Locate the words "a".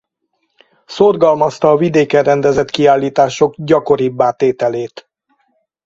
1.69-1.77